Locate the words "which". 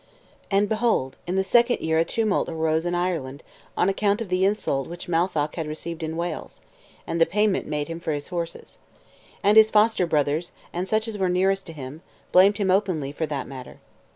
4.87-5.07